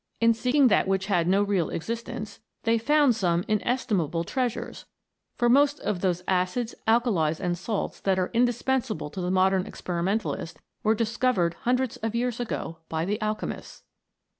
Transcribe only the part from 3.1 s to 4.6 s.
some inestimable trea